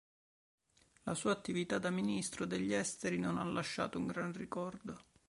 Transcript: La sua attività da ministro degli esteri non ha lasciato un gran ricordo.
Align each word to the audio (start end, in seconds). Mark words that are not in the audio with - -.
La 1.03 1.13
sua 1.13 1.31
attività 1.31 1.77
da 1.77 1.91
ministro 1.91 2.45
degli 2.45 2.73
esteri 2.73 3.19
non 3.19 3.37
ha 3.37 3.43
lasciato 3.43 3.99
un 3.99 4.07
gran 4.07 4.33
ricordo. 4.33 4.97